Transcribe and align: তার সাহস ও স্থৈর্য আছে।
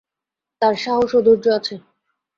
তার 0.61 0.75
সাহস 0.75 1.11
ও 1.11 1.19
স্থৈর্য 1.21 1.45
আছে। 1.57 1.75